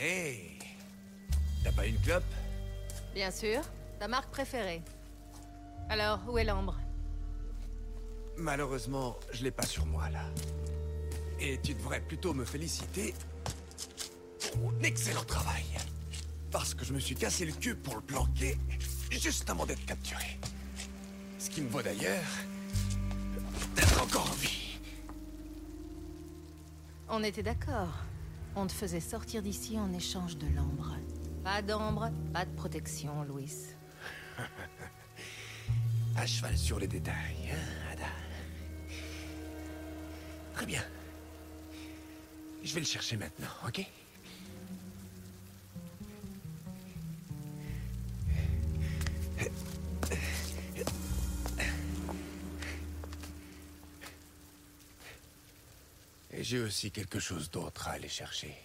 [0.00, 0.58] Hey
[1.64, 2.22] T'as pas une clope?
[3.14, 3.62] Bien sûr.
[3.98, 4.80] Ta marque préférée.
[5.88, 6.78] Alors, où est l'ambre?
[8.36, 10.22] Malheureusement, je l'ai pas sur moi, là.
[11.40, 13.12] Et tu devrais plutôt me féliciter
[14.38, 15.64] pour mon excellent travail.
[16.52, 18.56] Parce que je me suis cassé le cul pour le planquer
[19.10, 20.38] juste avant d'être capturé.
[21.40, 22.22] Ce qui me vaut d'ailleurs
[23.74, 24.78] d'être encore en vie.
[27.08, 27.88] On était d'accord.
[28.56, 30.94] On te faisait sortir d'ici en échange de l'ambre.
[31.44, 33.52] Pas d'ambre, pas de protection, Louis.
[36.16, 38.06] À cheval sur les détails, hein, Ada
[40.54, 40.82] Très bien.
[42.64, 43.86] Je vais le chercher maintenant, ok?
[56.48, 58.56] J'ai aussi quelque chose d'autre à aller chercher.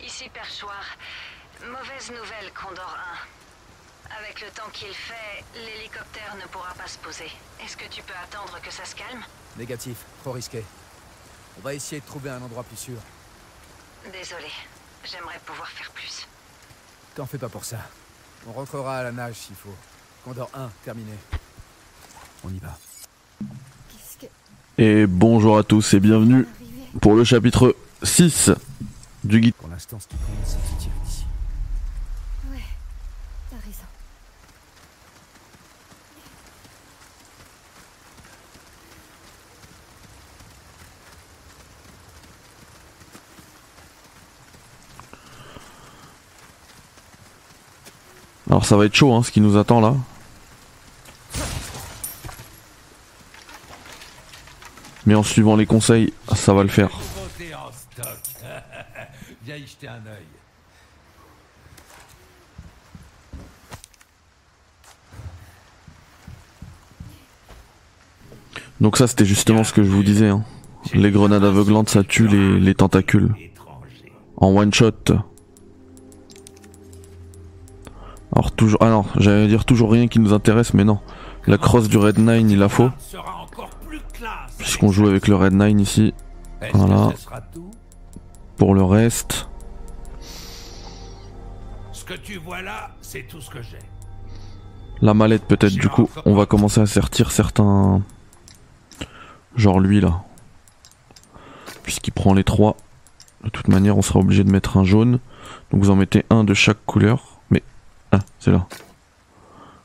[0.00, 0.84] Ici Perchoir.
[1.66, 2.96] Mauvaise nouvelle, Condor
[4.08, 4.18] 1.
[4.20, 7.32] Avec le temps qu'il fait, l'hélicoptère ne pourra pas se poser.
[7.60, 9.24] Est-ce que tu peux attendre que ça se calme?
[9.56, 10.62] Négatif, trop risqué.
[11.58, 13.00] On va essayer de trouver un endroit plus sûr.
[14.12, 14.52] Désolé.
[15.04, 16.28] J'aimerais pouvoir faire plus.
[17.16, 17.80] T'en fais pas pour ça.
[18.46, 19.74] On rentrera à la nage s'il faut.
[20.24, 21.12] Condor 1, terminé.
[22.44, 22.78] On y va.
[24.78, 26.46] Et bonjour à tous et bienvenue
[27.00, 28.50] pour le chapitre 6
[29.24, 29.54] du guide.
[29.54, 31.24] Pour l'instant, ce qui compte, c'est de se tirer d'ici.
[32.50, 32.62] Ouais,
[33.50, 33.84] t'as raison.
[48.58, 49.94] Alors ça va être chaud hein, ce qui nous attend là.
[55.06, 56.90] Mais en suivant les conseils, ça va le faire.
[68.80, 70.30] Donc ça c'était justement ce que je vous disais.
[70.30, 70.42] hein.
[70.94, 73.32] Les grenades aveuglantes ça tue les, les tentacules.
[74.36, 75.12] En one shot.
[78.38, 78.78] Alors toujours...
[78.80, 81.00] Ah non, j'allais dire toujours rien qui nous intéresse mais non.
[81.48, 82.90] La crosse du Red 9 il la faut.
[84.58, 86.14] Puisqu'on joue avec le Red 9 ici.
[86.72, 87.10] Voilà.
[88.56, 89.48] Pour le reste...
[91.90, 93.80] Ce que tu vois là, c'est tout ce que j'ai.
[95.02, 96.08] La mallette peut-être du coup.
[96.24, 98.02] On va commencer à sortir certains...
[99.56, 100.22] Genre lui là.
[101.82, 102.76] Puisqu'il prend les trois.
[103.42, 105.18] De toute manière on sera obligé de mettre un jaune.
[105.72, 107.37] Donc vous en mettez un de chaque couleur.
[108.12, 108.66] Ah c'est là.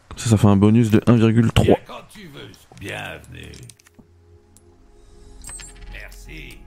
[0.09, 1.63] Comme ça ça fait un bonus de 1,3.
[1.63, 2.51] Viens quand tu veux.
[2.79, 3.51] Bienvenue.
[5.91, 6.57] Merci.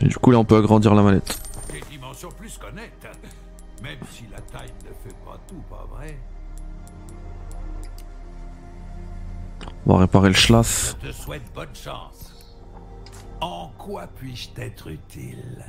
[0.00, 1.40] Et du coup là on peut agrandir la mallette.
[1.70, 3.08] Des dimensions plus qu'honnêtes.
[3.82, 6.18] Même si la taille ne fait pas tout, pas vrai
[9.86, 10.96] On va réparer le schlass.
[11.02, 12.56] Je te souhaite bonne chance.
[13.40, 15.64] En quoi puis-je t'être utile?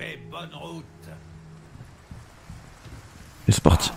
[0.00, 0.84] Fais bonne route.
[3.46, 3.92] Et c'est parti.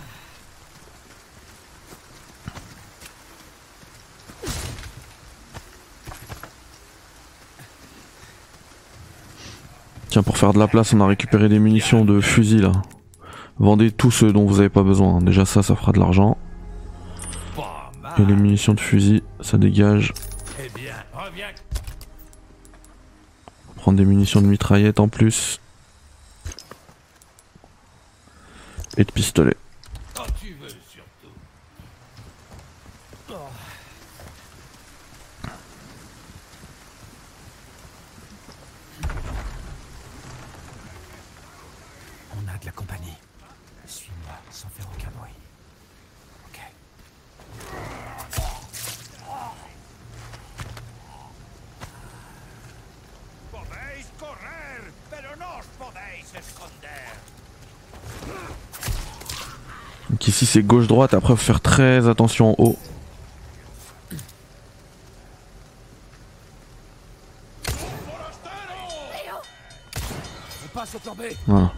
[10.10, 12.72] Tiens, pour faire de la place, on a récupéré des munitions de fusil là.
[13.58, 15.22] Vendez tous ceux dont vous avez pas besoin.
[15.22, 16.36] Déjà ça, ça fera de l'argent.
[18.18, 20.12] Et les munitions de fusil, ça dégage.
[20.60, 20.68] Eh.
[23.76, 25.60] Prendre des munitions de mitraillette en plus.
[28.96, 29.56] Et de pistolet.
[30.14, 31.34] Quand tu veux, surtout.
[42.36, 43.16] On a de la compagnie.
[43.84, 45.32] Suis-moi sans faire aucun bruit.
[46.46, 46.60] Ok.
[53.50, 57.34] Podéis correr, pero no os podéis esconder.
[60.14, 62.78] Donc ici c'est gauche-droite, après faut faire très attention en haut.
[71.48, 71.72] Voilà.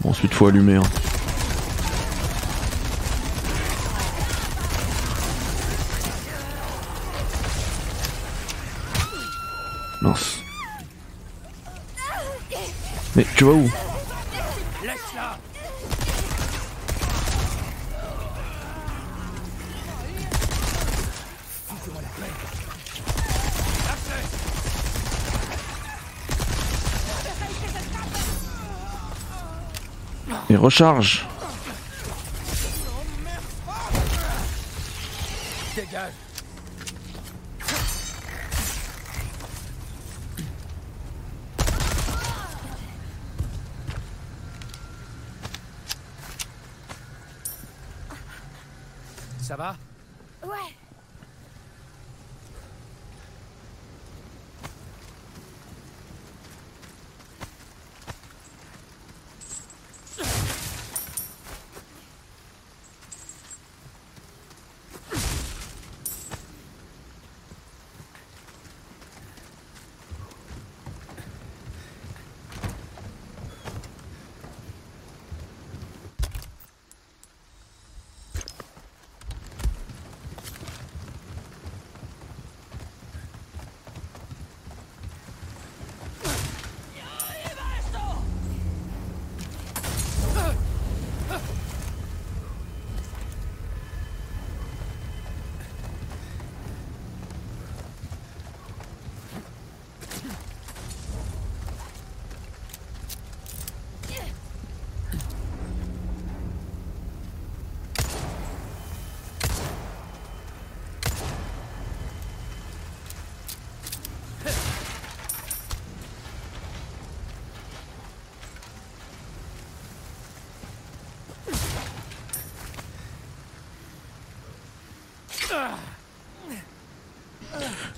[0.00, 0.76] Bon, ensuite faut allumer.
[0.76, 0.82] hein.
[13.36, 13.70] Tu vas où
[30.50, 31.26] Et recharge
[35.74, 36.12] Dégage
[49.44, 49.76] Ça va
[50.42, 50.74] Ouais.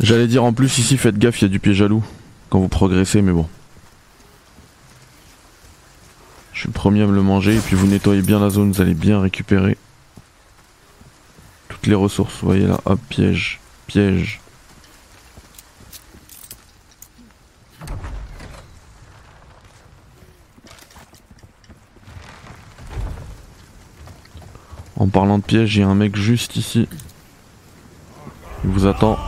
[0.01, 2.05] J'allais dire en plus ici faites gaffe, il y a du pied jaloux
[2.51, 3.49] quand vous progressez mais bon.
[6.53, 8.73] Je suis le premier à me le manger et puis vous nettoyez bien la zone,
[8.73, 9.77] vous allez bien récupérer
[11.69, 12.35] toutes les ressources.
[12.41, 14.41] Vous voyez là, hop, piège, piège.
[24.99, 26.89] En parlant de piège, il y a un mec juste ici.
[28.65, 29.19] Il vous attend.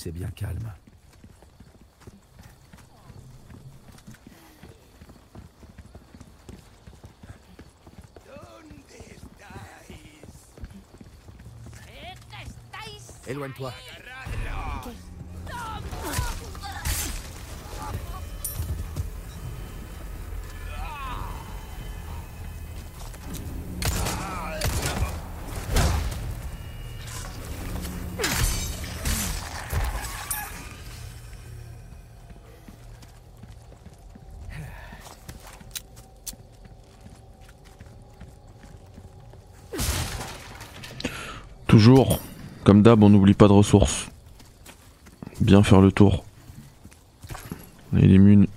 [0.00, 0.72] C'est bien calme.
[13.26, 13.72] Éloigne-toi.
[41.78, 42.18] Toujours,
[42.64, 44.08] comme d'hab, on n'oublie pas de ressources.
[45.40, 46.24] Bien faire le tour.
[47.96, 48.48] Et les munes.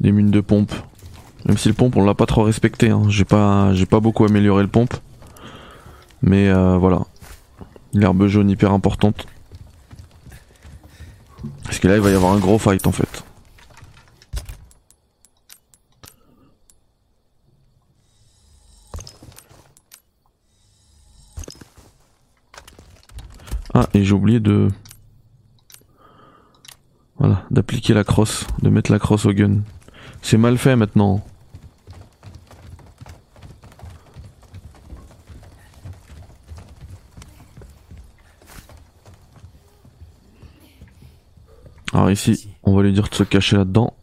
[0.00, 0.72] Des munes de pompe.
[1.44, 2.88] Même si le pompe on l'a pas trop respecté.
[2.88, 3.02] hein.
[3.10, 4.94] J'ai pas, j'ai pas beaucoup amélioré le pompe.
[6.22, 7.02] Mais euh, voilà.
[7.92, 9.26] L'herbe jaune hyper importante.
[11.64, 13.24] Parce que là il va y avoir un gros fight en fait.
[23.72, 24.68] Ah, et j'ai oublié de.
[27.18, 29.58] Voilà, d'appliquer la crosse, de mettre la crosse au gun.
[30.22, 31.24] C'est mal fait maintenant.
[41.92, 43.94] Alors ici, on va lui dire de se cacher là-dedans.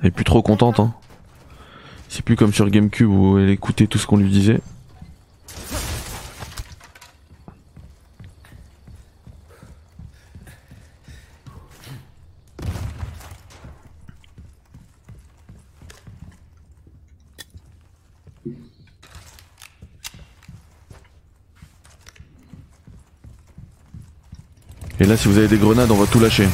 [0.00, 0.94] Elle est plus trop contente, hein.
[2.08, 4.60] C'est plus comme sur Gamecube où elle écoutait tout ce qu'on lui disait.
[24.98, 26.48] Et là, si vous avez des grenades, on va tout lâcher.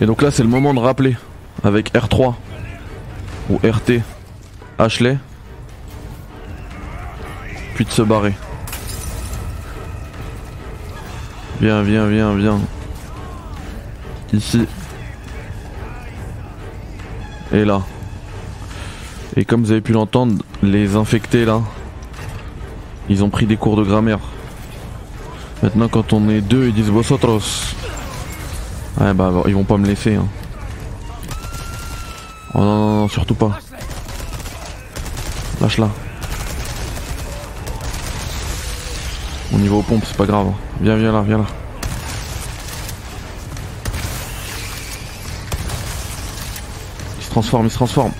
[0.00, 1.16] Et donc là, c'est le moment de rappeler
[1.62, 2.34] avec R3
[3.50, 4.02] ou RT
[4.78, 5.18] Ashley,
[7.74, 8.34] puis de se barrer.
[11.60, 12.60] Viens, viens, viens, viens.
[14.32, 14.66] Ici.
[17.52, 17.82] Et là.
[19.36, 21.60] Et comme vous avez pu l'entendre, les infectés là,
[23.10, 24.20] ils ont pris des cours de grammaire.
[25.62, 27.69] Maintenant, quand on est deux, ils disent vosotros.
[28.98, 30.14] Ouais, bah, ils vont pas me laisser.
[30.14, 30.26] Hein.
[32.54, 33.58] Oh non, non, non, surtout pas.
[35.60, 35.88] Lâche-la.
[39.52, 40.52] On y va aux pompes, c'est pas grave.
[40.80, 41.46] Viens, viens là, viens là.
[47.18, 48.12] Il se transforme, il se transforme.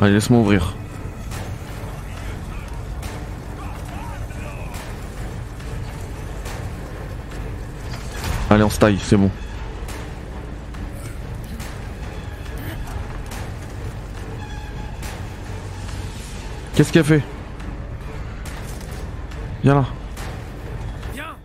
[0.00, 0.74] Allez, laisse-moi ouvrir.
[8.52, 9.30] Allez, on se taille, c'est bon.
[16.74, 17.22] Qu'est-ce qu'elle fait?
[19.62, 19.86] Viens là.
[21.14, 21.36] Viens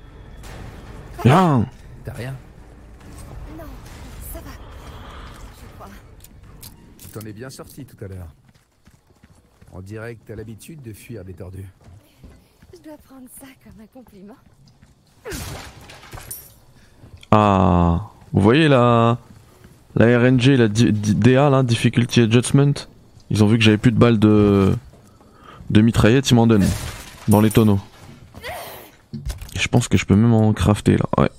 [1.24, 1.66] Viens
[2.04, 2.36] T'as rien?
[3.58, 3.64] Non,
[4.34, 4.52] ça va.
[5.62, 5.88] Je crois.
[6.98, 8.28] Tu t'en es bien sorti tout à l'heure.
[9.72, 11.70] On dirait que t'as l'habitude de fuir des tordus.
[12.74, 14.36] Je dois prendre ça comme un compliment.
[17.32, 18.02] Ah,
[18.34, 19.18] vous voyez la
[19.96, 22.74] la RNG, la DA là, Difficulty Adjustment.
[23.30, 24.74] Ils ont vu que j'avais plus de balles de
[25.70, 26.68] de mitraillette, ils m'en donnent
[27.28, 27.80] dans les tonneaux.
[29.56, 31.06] Je pense que je peux même en crafter là.
[31.18, 31.30] Ouais.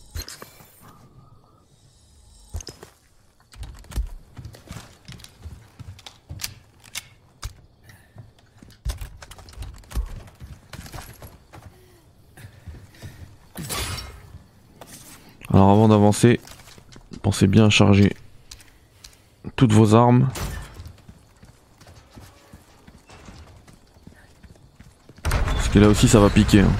[15.59, 16.41] Alors avant d'avancer,
[17.21, 18.15] pensez bien à charger
[19.57, 20.29] toutes vos armes.
[25.25, 26.61] Parce que là aussi ça va piquer.
[26.61, 26.71] hein.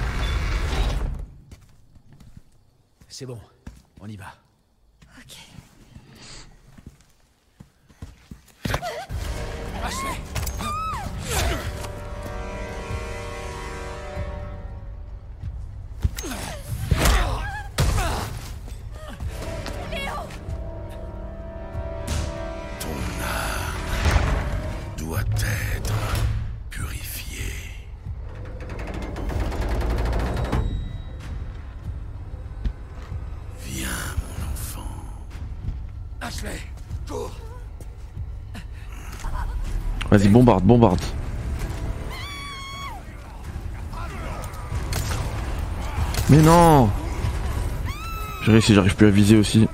[3.09, 3.37] C'est bon,
[3.99, 4.33] on y va.
[5.17, 5.35] Ok.
[40.19, 40.99] Vas-y, bombarde, bombarde.
[46.29, 46.89] Mais non
[48.43, 49.67] J'ai réussi, j'arrive plus à viser aussi.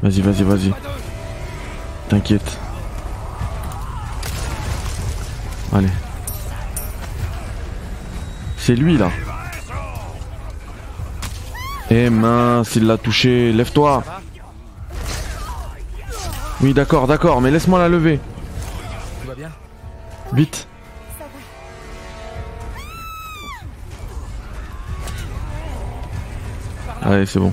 [0.00, 0.72] Vas-y, vas-y, vas-y.
[2.08, 2.58] T'inquiète.
[5.72, 5.88] Allez.
[8.58, 9.10] C'est lui là.
[11.90, 13.52] Eh mince, il l'a touché.
[13.52, 14.04] Lève-toi.
[16.60, 18.20] Oui, d'accord, d'accord, mais laisse-moi la lever.
[19.28, 19.50] Va bien
[20.32, 20.66] Vite.
[21.18, 21.24] Ça
[27.02, 27.12] va.
[27.12, 27.52] Allez, c'est bon.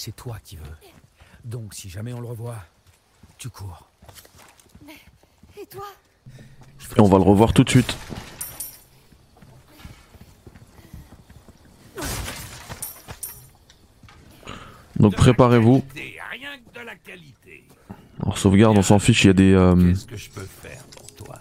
[0.00, 0.64] C'est toi qui veux.
[1.44, 2.56] Donc si jamais on le revoit,
[3.36, 3.86] tu cours.
[5.60, 5.84] Et toi?
[6.96, 7.94] Et on va le revoir tout de suite.
[14.98, 15.80] Donc préparez-vous.
[15.82, 17.64] Qualité, Rien que de la qualité.
[18.22, 19.52] Alors sauvegarde, on s'en fiche, il y a des...
[19.52, 21.38] euh, Qu'est-ce que je peux faire pour toi?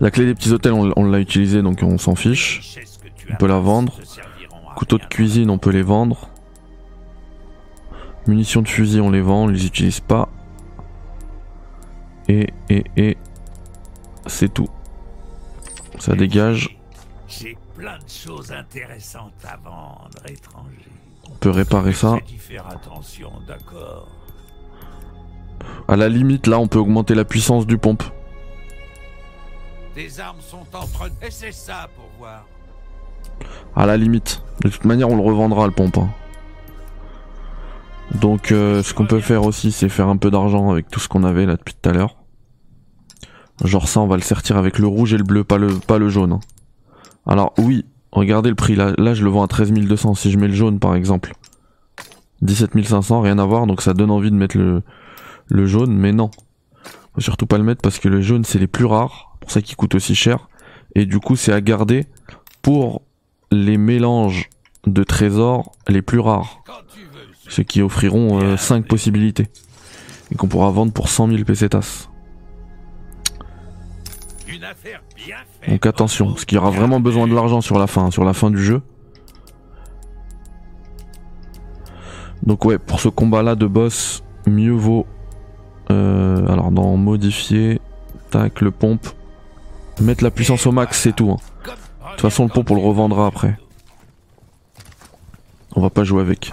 [0.00, 2.78] La clé des petits hôtels, on, on l'a utilisée, donc on s'en fiche.
[3.30, 4.00] On peut la vendre.
[4.76, 6.28] Couteaux de cuisine, on peut les vendre.
[8.26, 10.28] Munitions de fusil, on les vend, on les utilise pas.
[12.28, 13.16] Et, et, et...
[14.26, 14.68] C'est tout.
[15.98, 16.78] Ça dégage.
[17.26, 20.90] J'ai plein de choses intéressantes à vendre, étranger.
[21.30, 22.18] On peut réparer ça.
[22.26, 24.08] J'ai dû faire attention, d'accord.
[25.88, 28.02] À la limite, là, on peut augmenter la puissance du pompe.
[29.94, 31.10] Tes armes sont entre...
[31.22, 32.44] Et c'est ça pour voir.
[33.74, 34.42] À la limite.
[34.64, 35.98] De toute manière, on le revendra le pompe.
[35.98, 36.08] hein.
[38.14, 41.08] Donc, euh, ce qu'on peut faire aussi, c'est faire un peu d'argent avec tout ce
[41.08, 42.16] qu'on avait là depuis tout à l'heure.
[43.64, 46.32] Genre ça, on va le sortir avec le rouge et le bleu, pas le, jaune.
[46.32, 46.40] hein.
[47.26, 48.76] Alors oui, regardez le prix.
[48.76, 50.14] Là, là, je le vends à 13 200.
[50.14, 51.32] Si je mets le jaune, par exemple,
[52.42, 53.66] 17 500, rien à voir.
[53.66, 54.82] Donc ça donne envie de mettre le,
[55.48, 56.30] le jaune, mais non.
[57.14, 59.36] Faut surtout pas le mettre parce que le jaune, c'est les plus rares.
[59.40, 60.48] Pour ça qu'il coûte aussi cher.
[60.94, 62.06] Et du coup, c'est à garder
[62.62, 63.02] pour
[63.50, 64.48] les mélanges
[64.86, 66.62] de trésors les plus rares.
[67.48, 69.46] Ceux qui offriront 5 possibilités.
[70.32, 72.08] Et qu'on pourra vendre pour 100 000 pesetas.
[75.68, 78.32] Donc attention, parce qu'il y aura vraiment besoin de l'argent sur la fin, sur la
[78.32, 78.82] fin du jeu.
[82.42, 85.06] Donc ouais, pour ce combat-là de boss, mieux vaut...
[85.90, 87.80] euh, alors dans modifier,
[88.30, 89.06] tac, le pompe.
[90.00, 91.30] Mettre la puissance au max, c'est tout.
[91.30, 91.36] hein.
[92.16, 93.58] De toute façon, le pompe, on le revendra après.
[95.74, 96.50] On va pas jouer avec.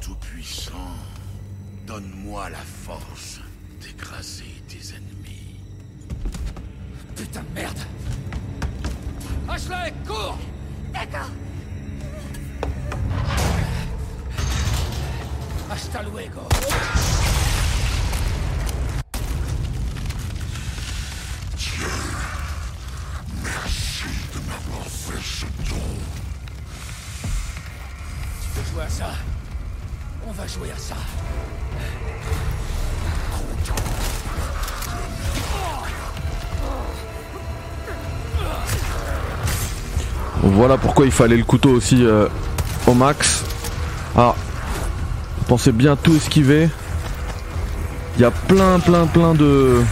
[0.00, 0.94] Tout-Puissant,
[1.86, 3.40] donne-moi la force
[3.80, 5.60] d'écraser tes ennemis.
[7.16, 7.78] Putain de merde
[9.48, 10.38] Ashley, cours
[10.92, 11.30] D'accord.
[15.70, 16.42] Hasta luego
[40.54, 42.28] Voilà pourquoi il fallait le couteau aussi euh,
[42.86, 43.44] au max.
[44.16, 44.34] Ah,
[45.48, 46.68] pensez bien tout esquiver.
[48.16, 49.82] Il y a plein plein plein de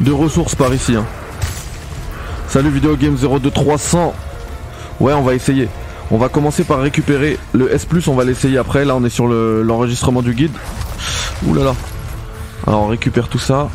[0.00, 0.96] de ressources par ici.
[0.96, 1.06] hein.
[2.48, 4.12] Salut Video Game 02300.
[5.00, 5.68] Ouais, on va essayer.
[6.10, 8.84] On va commencer par récupérer le S+, on va l'essayer après.
[8.84, 10.52] Là, on est sur le- l'enregistrement du guide.
[11.46, 11.74] Ouh là là.
[12.66, 13.70] Alors, on récupère tout ça.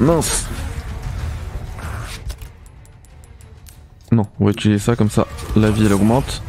[0.00, 0.46] Mince.
[4.12, 5.26] Non, on va utiliser ça comme ça.
[5.56, 6.42] La vie, elle augmente.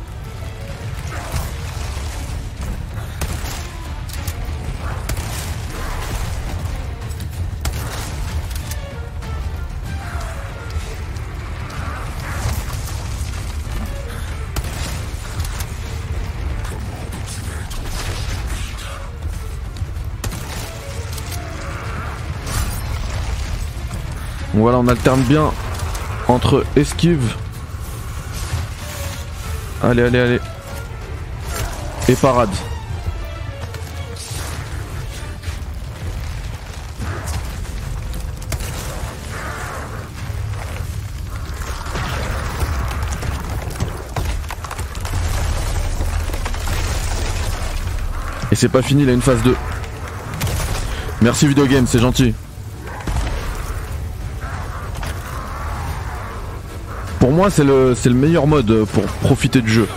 [24.58, 25.52] Voilà, on alterne bien
[26.30, 27.36] entre esquive.
[29.84, 30.39] Allez, allez, allez.
[32.08, 32.50] Et parade.
[48.52, 49.54] Et c'est pas fini, il a une phase 2.
[51.22, 52.34] Merci Videogame, c'est gentil.
[57.36, 59.88] Moi, c'est le, le meilleur mode pour profiter du jeu.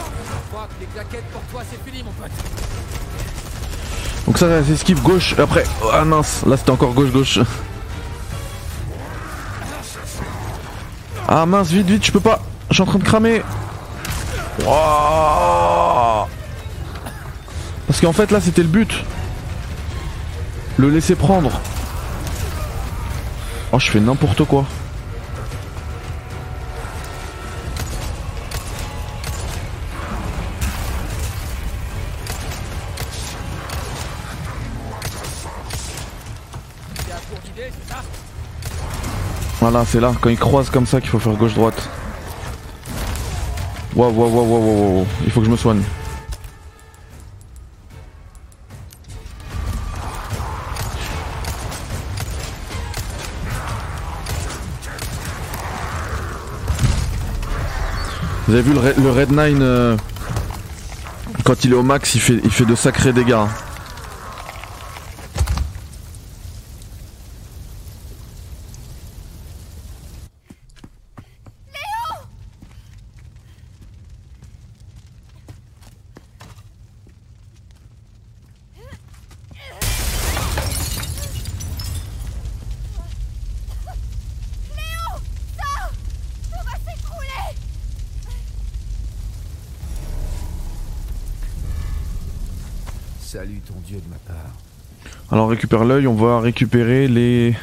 [4.27, 5.35] Donc ça, c'est esquive gauche.
[5.39, 7.39] Après, ah mince, là c'était encore gauche-gauche.
[11.29, 12.43] Ah mince, vite, vite, je peux pas.
[12.69, 13.43] Je suis en train de cramer.
[17.87, 19.05] Parce qu'en fait là c'était le but.
[20.77, 21.61] Le laisser prendre.
[23.73, 24.65] Oh je fais n'importe quoi.
[39.71, 41.91] Voilà, c'est là, quand il croise comme ça qu'il faut faire gauche-droite.
[43.95, 45.07] Waouh, waouh, waouh, waouh, waouh.
[45.27, 45.83] Il faut que je me soigne.
[58.47, 59.97] Vous avez vu le, Red- le Red 9 euh,
[61.45, 63.37] quand il est au max, il fait, il fait de sacrés dégâts.
[93.31, 94.55] Salut ton dieu de ma part.
[95.31, 97.55] Alors récupère l'œil, on va récupérer les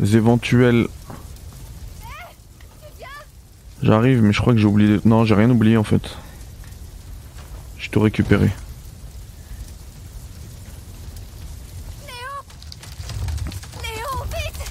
[0.00, 0.88] éventuels.
[3.82, 4.98] J'arrive, mais je crois que j'ai oublié.
[5.04, 6.16] Non, j'ai rien oublié en fait.
[7.78, 8.50] J'ai tout récupéré.
[12.06, 12.14] Léo,
[14.24, 14.70] vite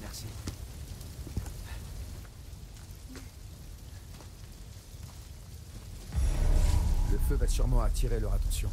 [0.00, 0.24] Merci.
[7.10, 8.68] Le feu va sûrement attirer leur attention.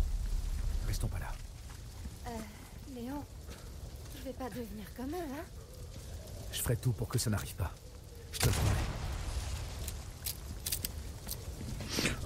[0.88, 1.32] Restons pas là.
[2.28, 2.30] Euh,
[2.95, 3.23] Léon,
[4.17, 5.43] je vais pas devenir comme eux, hein
[6.51, 7.71] Je ferai tout pour que ça n'arrive pas.
[8.31, 8.69] Je te le promets.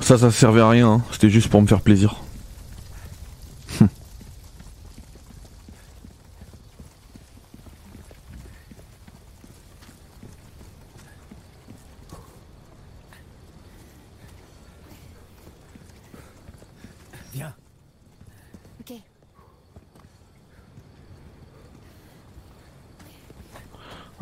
[0.01, 1.01] Ça, ça servait à rien, hein.
[1.11, 2.21] c'était juste pour me faire plaisir.
[17.33, 17.55] Viens.
[18.81, 18.93] Ok.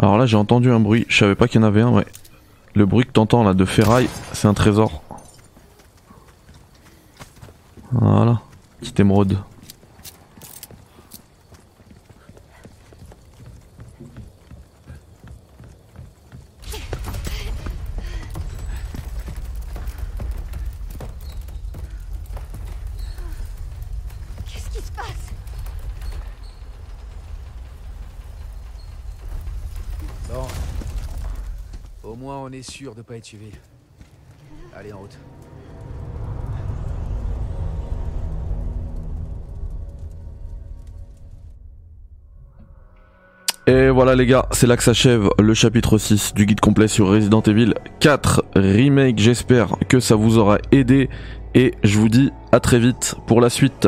[0.01, 2.05] Alors là, j'ai entendu un bruit, je savais pas qu'il y en avait un, ouais.
[2.73, 5.03] Le bruit que t'entends là de ferraille, c'est un trésor.
[7.91, 8.39] Voilà,
[8.79, 9.37] petite émeraude.
[24.47, 25.33] Qu'est-ce qui se passe
[30.29, 30.47] Bon.
[32.03, 33.49] Au moins on est sûr de pas être suivi.
[34.75, 35.17] Allez en route.
[43.67, 47.07] Et voilà les gars, c'est là que s'achève le chapitre 6 du guide complet sur
[47.07, 49.17] Resident Evil 4 Remake.
[49.17, 51.09] J'espère que ça vous aura aidé
[51.55, 53.87] et je vous dis à très vite pour la suite.